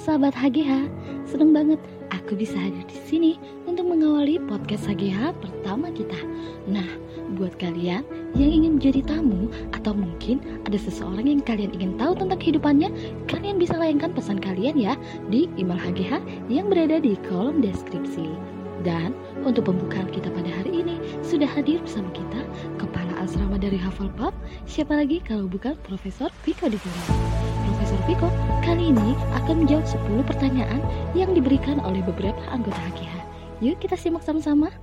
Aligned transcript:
sahabat 0.00 0.32
HGH. 0.32 0.88
Seneng 1.28 1.52
banget 1.52 1.80
aku 2.08 2.32
bisa 2.32 2.56
hadir 2.56 2.82
di 2.88 2.98
sini 3.04 3.32
untuk 3.68 3.84
mengawali 3.84 4.40
podcast 4.48 4.88
HGH 4.88 5.36
pertama 5.36 5.92
kita. 5.92 6.16
Nah, 6.64 6.88
buat 7.36 7.54
kalian 7.60 8.02
yang 8.34 8.50
ingin 8.50 8.80
menjadi 8.80 9.04
tamu 9.04 9.52
atau 9.76 9.92
mungkin 9.92 10.40
ada 10.64 10.80
seseorang 10.80 11.28
yang 11.28 11.44
kalian 11.44 11.70
ingin 11.76 11.92
tahu 12.00 12.16
tentang 12.16 12.40
kehidupannya, 12.40 12.88
kalian 13.28 13.60
bisa 13.60 13.76
layangkan 13.76 14.10
pesan 14.16 14.40
kalian 14.40 14.74
ya 14.80 14.96
di 15.28 15.46
email 15.60 15.78
HGH 15.78 16.18
yang 16.48 16.72
berada 16.72 16.96
di 16.98 17.14
kolom 17.28 17.60
deskripsi. 17.60 18.32
Dan 18.80 19.12
untuk 19.44 19.68
pembukaan 19.68 20.08
kita 20.08 20.32
pada 20.32 20.48
hari 20.48 20.80
ini 20.80 20.96
sudah 21.20 21.44
hadir 21.44 21.84
bersama 21.84 22.08
kita 22.16 22.40
Kepala 22.80 23.12
Asrama 23.20 23.60
dari 23.60 23.76
Hufflepuff, 23.76 24.32
siapa 24.64 24.96
lagi 24.96 25.20
kalau 25.20 25.44
bukan 25.44 25.76
Profesor 25.84 26.32
Viko 26.48 26.64
di 26.72 26.80
sini. 26.80 27.39
Profesor 27.70 28.02
Viko 28.10 28.26
kali 28.66 28.90
ini 28.90 29.14
akan 29.38 29.62
menjawab 29.62 29.86
10 29.86 30.26
pertanyaan 30.26 30.82
yang 31.14 31.30
diberikan 31.30 31.78
oleh 31.78 32.02
beberapa 32.02 32.42
anggota 32.50 32.74
HGH. 32.90 33.14
Yuk 33.62 33.78
kita 33.78 33.94
simak 33.94 34.26
sama-sama. 34.26 34.74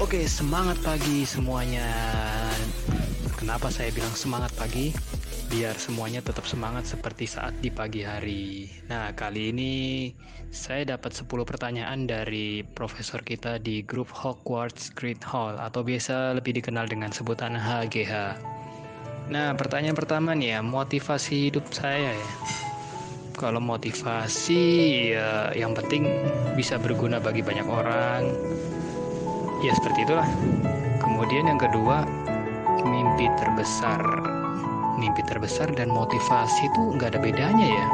Oke, 0.00 0.24
semangat 0.24 0.80
pagi 0.80 1.28
semuanya. 1.28 1.84
Kenapa 3.36 3.68
saya 3.68 3.92
bilang 3.92 4.16
semangat 4.16 4.56
pagi? 4.56 5.17
Biar 5.48 5.80
semuanya 5.80 6.20
tetap 6.20 6.44
semangat 6.44 6.84
seperti 6.84 7.24
saat 7.24 7.56
di 7.64 7.72
pagi 7.72 8.04
hari. 8.04 8.68
Nah, 8.92 9.16
kali 9.16 9.48
ini 9.48 9.74
saya 10.52 10.84
dapat 10.84 11.16
10 11.16 11.24
pertanyaan 11.48 12.04
dari 12.04 12.60
profesor 12.60 13.24
kita 13.24 13.56
di 13.56 13.80
grup 13.80 14.12
Hogwarts 14.12 14.92
Great 14.92 15.24
Hall 15.24 15.56
atau 15.56 15.80
biasa 15.80 16.36
lebih 16.36 16.60
dikenal 16.60 16.92
dengan 16.92 17.08
sebutan 17.16 17.56
HGH. 17.56 18.36
Nah, 19.32 19.56
pertanyaan 19.56 19.96
pertama 19.96 20.36
nih 20.36 20.56
ya, 20.56 20.60
motivasi 20.60 21.48
hidup 21.48 21.64
saya 21.72 22.12
ya. 22.12 22.30
Kalau 23.32 23.64
motivasi 23.64 24.64
ya 25.16 25.48
yang 25.56 25.72
penting 25.72 26.28
bisa 26.60 26.76
berguna 26.76 27.24
bagi 27.24 27.40
banyak 27.40 27.64
orang, 27.64 28.28
ya 29.64 29.72
seperti 29.74 30.04
itulah 30.04 30.28
kemudian 31.00 31.48
yang 31.50 31.58
kedua 31.58 32.04
mimpi 32.84 33.26
terbesar 33.38 34.02
mimpi 34.98 35.22
terbesar 35.24 35.70
dan 35.72 35.88
motivasi 35.88 36.66
itu 36.66 36.82
nggak 36.98 37.14
ada 37.14 37.20
bedanya 37.22 37.66
ya. 37.70 37.86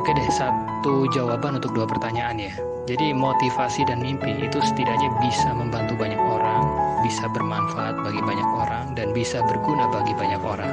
Oke 0.00 0.16
deh 0.16 0.28
satu 0.32 1.06
jawaban 1.12 1.60
untuk 1.60 1.76
dua 1.76 1.86
pertanyaan 1.86 2.40
ya. 2.40 2.54
Jadi 2.90 3.14
motivasi 3.14 3.86
dan 3.86 4.02
mimpi 4.02 4.34
itu 4.42 4.58
setidaknya 4.58 5.12
bisa 5.22 5.54
membantu 5.54 5.94
banyak 5.94 6.18
orang 6.18 6.66
bisa 7.02 7.26
bermanfaat 7.26 7.98
bagi 8.06 8.22
banyak 8.22 8.46
orang 8.46 8.94
dan 8.94 9.10
bisa 9.10 9.42
berguna 9.42 9.90
bagi 9.90 10.14
banyak 10.14 10.38
orang. 10.40 10.70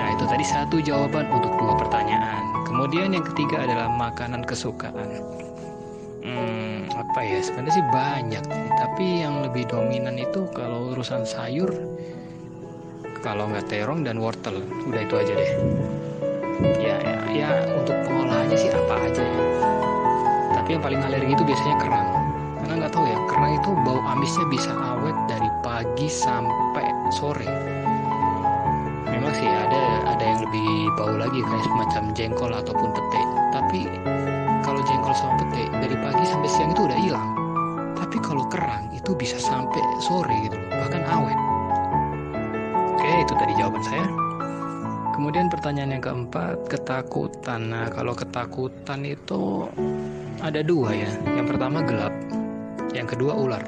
Nah 0.00 0.08
itu 0.16 0.24
tadi 0.24 0.42
satu 0.42 0.80
jawaban 0.80 1.28
untuk 1.28 1.52
dua 1.60 1.76
pertanyaan. 1.76 2.64
Kemudian 2.64 3.12
yang 3.12 3.22
ketiga 3.22 3.68
adalah 3.68 3.92
makanan 3.92 4.42
kesukaan. 4.48 5.20
Hmm, 6.24 6.88
apa 6.92 7.20
ya? 7.20 7.38
Sebenarnya 7.44 7.74
sih 7.76 7.86
banyak 7.92 8.44
tapi 8.80 9.06
yang 9.22 9.44
lebih 9.44 9.68
dominan 9.68 10.16
itu 10.16 10.48
kalau 10.56 10.96
urusan 10.96 11.22
sayur 11.28 11.68
kalau 13.18 13.50
nggak 13.50 13.66
terong 13.66 14.06
dan 14.06 14.22
wortel 14.22 14.62
udah 14.86 15.00
itu 15.02 15.14
aja 15.18 15.32
deh. 15.34 15.52
Ya, 16.78 16.96
ya 16.98 17.18
ya 17.30 17.50
untuk 17.78 17.94
pengolahannya 18.06 18.56
sih 18.58 18.70
apa 18.70 18.94
aja 19.06 19.22
ya. 19.22 19.42
Tapi 20.58 20.68
yang 20.78 20.82
paling 20.82 21.00
alergi 21.02 21.32
itu 21.34 21.44
biasanya 21.46 21.76
kerang. 21.82 22.08
Karena 22.62 22.74
nggak 22.84 22.92
tahu 22.94 23.04
ya 23.06 23.18
kerang 23.30 23.52
itu 23.58 23.70
bau 23.86 24.00
amisnya 24.10 24.46
bisa 24.50 24.70
awet 24.74 25.16
dari 25.30 25.50
pagi 25.62 26.08
sampai 26.10 26.86
sore. 27.14 27.48
Memang 29.08 29.32
sih 29.34 29.46
ada 29.46 30.14
ada 30.14 30.24
yang 30.24 30.40
lebih 30.42 30.68
bau 30.98 31.14
lagi 31.14 31.40
kayak 31.42 31.64
semacam 31.66 32.02
jengkol 32.14 32.52
ataupun 32.54 32.88
pete. 32.94 33.22
Tapi 33.54 33.80
kalau 34.62 34.80
jengkol 34.86 35.14
sama 35.14 35.34
pete 35.46 35.70
dari 35.74 35.96
pagi 35.98 36.24
sampai 36.26 36.48
siang 36.50 36.70
itu 36.74 36.82
udah 36.86 36.98
hilang. 37.02 37.28
Tapi 37.98 38.16
kalau 38.22 38.46
kerang 38.46 38.90
itu 38.94 39.14
bisa 39.14 39.38
sampai 39.38 39.82
saya. 43.84 44.06
Kemudian 45.18 45.50
pertanyaan 45.50 45.98
yang 45.98 46.04
keempat 46.04 46.70
ketakutan. 46.70 47.74
Nah 47.74 47.90
kalau 47.90 48.14
ketakutan 48.14 49.02
itu 49.02 49.66
ada 50.38 50.62
dua 50.62 50.94
ya. 50.94 51.10
Yang 51.34 51.56
pertama 51.56 51.82
gelap 51.82 52.14
yang 52.94 53.10
kedua 53.10 53.34
ular. 53.34 53.64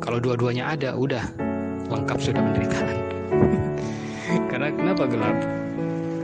Kalau 0.00 0.18
dua-duanya 0.18 0.72
ada 0.72 0.96
udah 0.96 1.22
lengkap 1.92 2.18
sudah 2.18 2.40
penderitaan 2.40 2.96
karena 4.50 4.72
kenapa 4.72 5.04
gelap? 5.04 5.36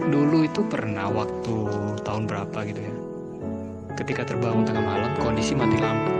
Dulu 0.08 0.48
itu 0.48 0.64
pernah 0.64 1.12
waktu 1.12 1.56
tahun 2.00 2.24
berapa 2.24 2.58
gitu 2.64 2.80
ya. 2.80 2.94
Ketika 3.92 4.24
terbangun 4.24 4.64
tengah 4.64 4.82
malam 4.82 5.12
kondisi 5.20 5.52
mati 5.52 5.76
lampu. 5.76 6.14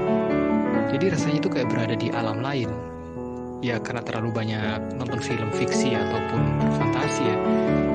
Jadi 0.92 1.08
rasanya 1.08 1.36
itu 1.40 1.48
kayak 1.48 1.68
berada 1.72 1.96
di 1.96 2.12
alam 2.12 2.44
lain 2.44 2.97
ya 3.58 3.82
karena 3.82 4.02
terlalu 4.06 4.30
banyak 4.30 4.94
nonton 4.94 5.18
film 5.18 5.50
fiksi 5.50 5.98
ataupun 5.98 6.40
fantasi 6.78 7.26
ya. 7.26 7.36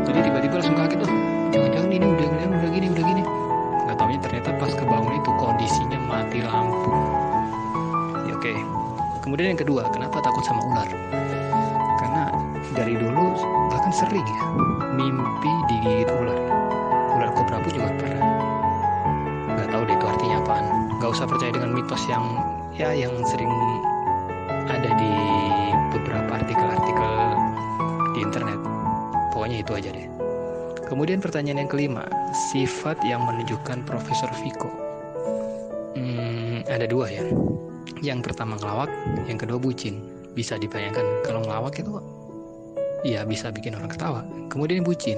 Jadi 0.03 0.19
tiba-tiba 0.27 0.59
langsung 0.59 0.75
kaget 0.75 0.99
tuh 0.99 1.11
jangan-jangan 1.55 1.91
ini 1.91 2.05
udah 2.05 2.27
gini 2.27 2.43
udah 2.51 2.69
gini 2.71 2.87
udah 2.91 3.05
gini. 3.07 3.23
Nggak 3.87 3.95
taunya 3.95 4.19
ternyata 4.19 4.49
pas 4.59 4.71
kebangun 4.75 5.13
itu 5.15 5.31
kondisinya 5.39 5.99
mati 6.03 6.39
lampu. 6.43 6.91
Ya 8.27 8.33
oke. 8.35 8.53
Kemudian 9.23 9.55
yang 9.55 9.61
kedua 9.63 9.87
kenapa 9.87 10.19
takut 10.19 10.43
sama 10.43 10.61
ular? 10.67 10.89
Karena 12.03 12.23
dari 12.75 12.99
dulu 12.99 13.23
bahkan 13.71 13.93
sering 13.95 14.27
ya 14.27 14.43
mimpi 14.91 15.51
digigit 15.71 16.11
ular. 16.11 16.39
Ular 17.15 17.29
kobra 17.39 17.63
pun 17.63 17.71
juga 17.71 17.87
pernah. 17.95 18.31
Nggak 19.55 19.67
tahu 19.71 19.81
deh 19.87 19.95
itu 19.95 20.05
artinya 20.11 20.37
apaan. 20.43 20.65
Nggak 20.99 21.09
usah 21.15 21.25
percaya 21.27 21.51
dengan 21.55 21.71
mitos 21.71 22.03
yang 22.11 22.25
ya 22.75 22.91
yang 22.91 23.15
sering 23.23 23.47
ada 24.67 24.89
di 24.95 25.11
beberapa 25.93 26.41
artikel-artikel 26.41 27.11
di 28.17 28.19
internet. 28.25 28.59
Pokoknya 29.31 29.61
itu 29.61 29.71
aja 29.77 29.89
deh. 29.93 30.07
Kemudian 30.89 31.21
pertanyaan 31.21 31.65
yang 31.65 31.71
kelima 31.71 32.05
sifat 32.53 33.01
yang 33.01 33.23
menunjukkan 33.25 33.81
Profesor 33.87 34.29
Viko 34.41 34.69
hmm, 35.97 36.69
ada 36.69 36.85
dua 36.85 37.09
ya. 37.09 37.25
Yang 38.03 38.29
pertama 38.31 38.59
ngelawak 38.59 38.91
yang 39.29 39.39
kedua 39.39 39.57
bucin. 39.57 40.03
Bisa 40.33 40.57
dibayangkan 40.57 41.05
kalau 41.21 41.45
ngelawak 41.45 41.77
itu 41.77 41.93
ya 43.05 43.21
bisa 43.23 43.53
bikin 43.53 43.77
orang 43.77 43.89
ketawa. 43.89 44.21
Kemudian 44.49 44.81
bucin 44.81 45.17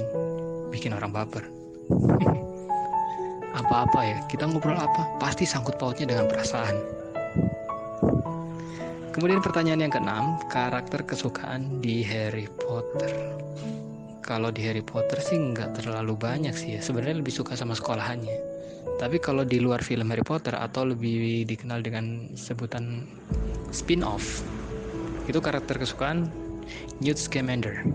bikin 0.70 0.92
orang 0.96 1.12
baper. 1.12 1.44
Apa-apa 3.60 4.00
ya 4.04 4.18
kita 4.28 4.52
ngobrol 4.52 4.76
apa? 4.76 5.08
Pasti 5.20 5.48
sangkut 5.48 5.80
pautnya 5.80 6.12
dengan 6.12 6.28
perasaan 6.28 6.76
kemudian 9.16 9.40
pertanyaan 9.40 9.88
yang 9.88 9.94
keenam 9.96 10.26
karakter 10.52 11.00
kesukaan 11.08 11.80
di 11.80 12.04
Harry 12.04 12.52
Potter. 12.52 13.32
Kalau 14.20 14.52
di 14.52 14.60
Harry 14.68 14.84
Potter 14.84 15.24
sih 15.24 15.40
nggak 15.40 15.80
terlalu 15.80 16.20
banyak 16.20 16.52
sih 16.52 16.76
ya. 16.76 16.84
Sebenarnya 16.84 17.24
lebih 17.24 17.32
suka 17.32 17.56
sama 17.56 17.80
sekolahannya. 17.80 18.36
Tapi 19.00 19.16
kalau 19.24 19.48
di 19.48 19.64
luar 19.64 19.80
film 19.80 20.12
Harry 20.12 20.26
Potter 20.26 20.52
atau 20.52 20.92
lebih 20.92 21.48
dikenal 21.48 21.80
dengan 21.80 22.28
sebutan 22.36 23.08
spin-off 23.72 24.44
itu 25.32 25.40
karakter 25.40 25.80
kesukaan 25.80 26.28
Newt 27.00 27.16
Scamander. 27.16 27.88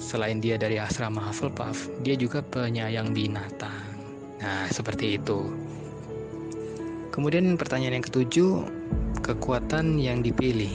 Selain 0.00 0.40
dia 0.40 0.56
dari 0.56 0.80
asrama 0.80 1.20
Hufflepuff 1.20 1.92
dia 2.00 2.16
juga 2.16 2.40
penyayang 2.40 3.12
binatang. 3.12 3.84
Nah, 4.40 4.72
seperti 4.72 5.20
itu. 5.20 5.52
Kemudian 7.12 7.56
pertanyaan 7.56 8.00
yang 8.00 8.06
ketujuh, 8.06 8.75
kekuatan 9.22 9.98
yang 9.98 10.22
dipilih. 10.22 10.70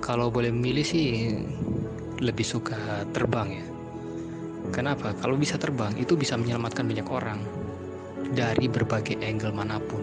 Kalau 0.00 0.32
boleh 0.32 0.50
memilih 0.52 0.84
sih 0.84 1.34
lebih 2.20 2.46
suka 2.46 3.04
terbang 3.10 3.48
ya. 3.50 3.66
Kenapa? 4.70 5.16
Kalau 5.18 5.34
bisa 5.34 5.56
terbang 5.56 5.92
itu 5.98 6.14
bisa 6.14 6.36
menyelamatkan 6.38 6.86
banyak 6.86 7.08
orang 7.10 7.40
dari 8.30 8.70
berbagai 8.70 9.18
angle 9.20 9.50
mana 9.50 9.82
pun. 9.82 10.00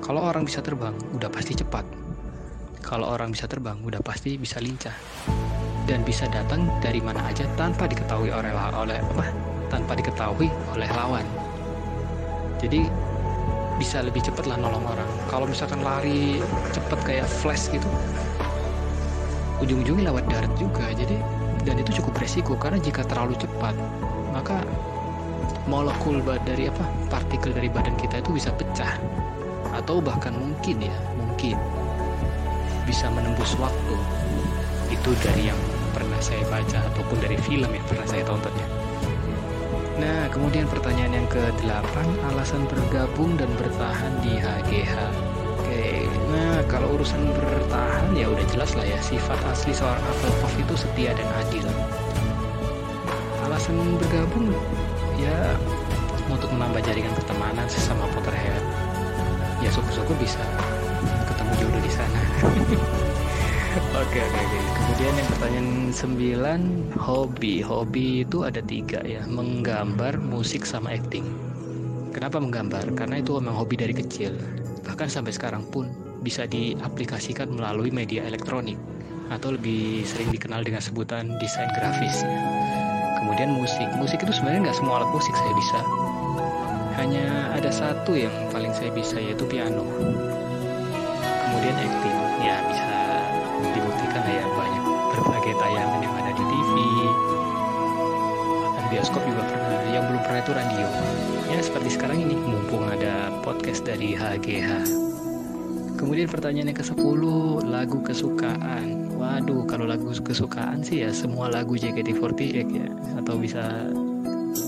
Kalau 0.00 0.24
orang 0.24 0.46
bisa 0.46 0.62
terbang, 0.62 0.94
udah 1.14 1.28
pasti 1.28 1.58
cepat. 1.58 1.84
Kalau 2.80 3.10
orang 3.10 3.34
bisa 3.34 3.50
terbang, 3.50 3.76
udah 3.84 4.00
pasti 4.00 4.38
bisa 4.38 4.62
lincah 4.62 4.94
dan 5.84 6.06
bisa 6.06 6.24
datang 6.30 6.68
dari 6.80 7.02
mana 7.02 7.26
aja 7.28 7.44
tanpa 7.58 7.90
diketahui 7.90 8.32
oleh 8.32 8.52
oleh 8.54 8.96
apa? 8.96 9.26
Tanpa 9.68 9.92
diketahui 9.98 10.48
oleh 10.72 10.88
lawan 10.96 11.26
jadi 12.58 12.90
bisa 13.78 14.02
lebih 14.02 14.20
cepat 14.26 14.50
lah 14.50 14.58
nolong 14.58 14.84
orang. 14.84 15.10
Kalau 15.30 15.46
misalkan 15.46 15.80
lari 15.80 16.42
cepet 16.74 16.98
kayak 17.06 17.26
flash 17.30 17.70
gitu 17.70 17.86
ujung-ujungnya 19.62 20.10
lewat 20.10 20.24
darat 20.30 20.52
juga. 20.58 20.90
Jadi 20.94 21.16
dan 21.66 21.78
itu 21.78 22.02
cukup 22.02 22.18
resiko 22.22 22.54
karena 22.54 22.78
jika 22.78 23.02
terlalu 23.06 23.34
cepat 23.38 23.74
maka 24.30 24.62
molekul 25.66 26.22
dari 26.22 26.70
apa 26.70 26.84
partikel 27.12 27.52
dari 27.52 27.68
badan 27.70 27.94
kita 27.98 28.22
itu 28.22 28.34
bisa 28.34 28.50
pecah. 28.54 28.98
Atau 29.74 30.02
bahkan 30.02 30.34
mungkin 30.34 30.82
ya 30.82 30.96
mungkin 31.14 31.58
bisa 32.86 33.06
menembus 33.12 33.54
waktu. 33.58 33.96
Itu 34.88 35.12
dari 35.20 35.52
yang 35.52 35.60
pernah 35.92 36.18
saya 36.18 36.40
baca 36.48 36.80
ataupun 36.94 37.18
dari 37.20 37.36
film 37.44 37.68
yang 37.68 37.86
pernah 37.86 38.06
saya 38.08 38.24
tonton 38.24 38.52
ya. 38.56 38.87
Nah, 39.98 40.30
kemudian 40.30 40.70
pertanyaan 40.70 41.10
yang 41.10 41.26
ke-8, 41.26 41.94
alasan 42.30 42.62
bergabung 42.70 43.34
dan 43.34 43.50
bertahan 43.58 44.14
di 44.22 44.38
HGH. 44.38 44.94
Oke, 45.58 46.06
nah 46.30 46.62
kalau 46.70 46.94
urusan 46.94 47.18
bertahan 47.34 48.14
ya 48.14 48.30
udah 48.30 48.46
jelas 48.46 48.78
lah 48.78 48.86
ya, 48.86 48.96
sifat 49.02 49.36
asli 49.50 49.74
seorang 49.74 50.00
Hufflepuff 50.00 50.54
itu 50.54 50.74
setia 50.78 51.10
dan 51.18 51.26
adil. 51.42 51.66
Alasan 53.50 53.98
bergabung 53.98 54.54
ya 55.18 55.58
untuk 56.30 56.46
menambah 56.54 56.78
jaringan 56.86 57.12
pertemanan 57.18 57.66
sesama 57.66 58.06
Potterhead. 58.14 58.62
Ya 59.58 59.68
syukur-syukur 59.74 60.14
bisa 60.22 60.40
ketemu 61.26 61.52
jodoh 61.58 61.82
di 61.82 61.90
sana. 61.90 62.20
Oke 63.78 64.18
oke 64.18 64.40
oke. 64.42 64.58
Kemudian 64.74 65.14
yang 65.14 65.28
pertanyaan 65.30 65.70
sembilan 65.94 66.60
hobi. 66.98 67.62
Hobi 67.62 68.26
itu 68.26 68.42
ada 68.42 68.58
tiga 68.58 68.98
ya, 69.06 69.22
menggambar, 69.30 70.18
musik 70.18 70.66
sama 70.66 70.98
acting. 70.98 71.22
Kenapa 72.10 72.42
menggambar? 72.42 72.98
Karena 72.98 73.22
itu 73.22 73.38
memang 73.38 73.54
hobi 73.54 73.78
dari 73.78 73.94
kecil. 73.94 74.34
Bahkan 74.82 75.06
sampai 75.06 75.30
sekarang 75.30 75.62
pun 75.70 75.94
bisa 76.26 76.50
diaplikasikan 76.50 77.54
melalui 77.54 77.94
media 77.94 78.26
elektronik 78.26 78.74
atau 79.30 79.54
lebih 79.54 80.02
sering 80.02 80.34
dikenal 80.34 80.66
dengan 80.66 80.82
sebutan 80.82 81.38
desain 81.38 81.70
grafis. 81.78 82.26
Kemudian 83.22 83.54
musik. 83.54 83.86
Musik 83.94 84.18
itu 84.26 84.34
sebenarnya 84.34 84.70
nggak 84.70 84.78
semua 84.82 85.06
alat 85.06 85.10
musik 85.14 85.34
saya 85.38 85.54
bisa. 85.54 85.80
Hanya 86.98 87.54
ada 87.54 87.70
satu 87.70 88.18
yang 88.18 88.34
paling 88.50 88.74
saya 88.74 88.90
bisa 88.90 89.22
yaitu 89.22 89.46
piano. 89.46 89.86
Kemudian 91.46 91.78
acting. 91.78 92.18
Ya 92.42 92.58
bioskop 98.90 99.22
juga 99.24 99.42
pernah. 99.46 99.80
Yang 99.88 100.04
belum 100.12 100.22
pernah 100.24 100.40
itu 100.40 100.52
radio. 100.52 100.86
Ya 101.48 101.60
seperti 101.64 101.88
sekarang 101.96 102.18
ini. 102.24 102.34
Mumpung 102.36 102.84
ada 102.88 103.32
podcast 103.44 103.84
dari 103.84 104.12
HGH 104.16 105.08
kemudian 105.98 106.30
pertanyaan 106.30 106.70
yang 106.70 106.78
ke-10 106.78 107.22
lagu 107.66 107.98
kesukaan. 108.06 109.10
Waduh 109.18 109.66
kalau 109.66 109.90
lagu 109.90 110.06
kesukaan 110.14 110.80
sih 110.86 111.02
ya 111.02 111.10
semua 111.10 111.50
lagu 111.50 111.74
JKT48 111.74 112.64
ya. 112.70 112.86
Atau 113.18 113.34
bisa 113.36 113.90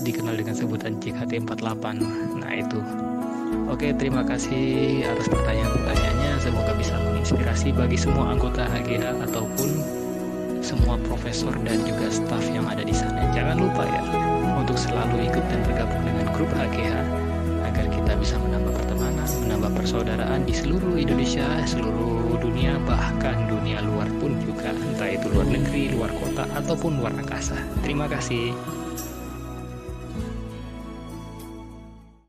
dikenal 0.03 0.35
dengan 0.35 0.53
sebutan 0.53 0.99
JKT48 0.99 1.85
nah 2.35 2.51
itu. 2.51 2.79
Oke, 3.71 3.95
terima 3.95 4.27
kasih 4.27 5.07
atas 5.07 5.31
pertanyaan-pertanyaannya. 5.31 6.31
Semoga 6.43 6.75
bisa 6.75 6.99
menginspirasi 6.99 7.71
bagi 7.71 7.95
semua 7.95 8.35
anggota 8.35 8.67
HGH 8.67 9.23
ataupun 9.31 10.00
semua 10.71 10.95
profesor 11.03 11.51
dan 11.67 11.83
juga 11.83 12.07
staf 12.07 12.47
yang 12.47 12.63
ada 12.63 12.79
di 12.87 12.95
sana. 12.95 13.27
Jangan 13.35 13.59
lupa 13.59 13.83
ya 13.83 14.01
untuk 14.55 14.79
selalu 14.79 15.27
ikut 15.27 15.43
dan 15.51 15.59
bergabung 15.67 16.03
dengan 16.07 16.25
grup 16.31 16.51
HGH 16.55 16.95
agar 17.67 17.85
kita 17.91 18.13
bisa 18.15 18.35
menambah 18.39 18.71
pertemanan, 18.79 19.27
menambah 19.43 19.71
persaudaraan 19.75 20.47
di 20.47 20.55
seluruh 20.55 20.95
Indonesia, 20.95 21.43
seluruh 21.67 22.39
dunia, 22.39 22.79
bahkan 22.87 23.51
dunia 23.51 23.83
luar 23.83 24.07
pun 24.23 24.39
juga, 24.39 24.71
entah 24.71 25.11
itu 25.11 25.27
luar 25.35 25.47
negeri, 25.51 25.91
luar 25.91 26.11
kota, 26.15 26.47
ataupun 26.55 27.03
luar 27.03 27.11
angkasa. 27.19 27.59
Terima 27.83 28.07
kasih. 28.07 28.55